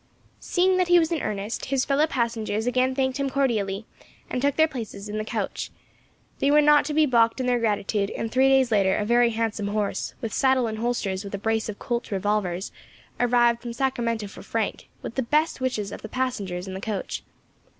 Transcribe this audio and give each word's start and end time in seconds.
Seeing 0.39 0.77
that 0.77 0.87
he 0.87 0.97
was 0.97 1.11
in 1.11 1.21
earnest, 1.21 1.65
his 1.65 1.85
fellow 1.85 2.07
passengers 2.07 2.65
again 2.65 2.95
thanked 2.95 3.19
him 3.19 3.29
cordially, 3.29 3.85
and 4.31 4.41
took 4.41 4.55
their 4.55 4.67
places 4.67 5.07
in 5.07 5.19
the 5.19 5.23
coach. 5.23 5.69
They 6.39 6.49
were 6.49 6.59
not 6.59 6.85
to 6.85 6.93
be 6.95 7.05
balked 7.05 7.39
in 7.39 7.45
their 7.45 7.59
gratitude, 7.59 8.09
and 8.09 8.31
three 8.31 8.49
days 8.49 8.71
later 8.71 8.95
a 8.97 9.05
very 9.05 9.29
handsome 9.29 9.67
horse, 9.67 10.15
with 10.19 10.33
saddle 10.33 10.65
and 10.65 10.79
holsters 10.79 11.23
with 11.23 11.35
a 11.35 11.37
brace 11.37 11.69
of 11.69 11.77
Colt's 11.77 12.11
revolvers, 12.11 12.71
arrived 13.19 13.57
up 13.57 13.61
from 13.61 13.73
Sacramento 13.73 14.25
for 14.25 14.41
Frank, 14.41 14.89
with 15.03 15.13
the 15.13 15.21
best 15.21 15.61
wishes 15.61 15.91
of 15.91 16.01
the 16.01 16.09
passengers 16.09 16.67
in 16.67 16.73
the 16.73 16.81
coach. 16.81 17.21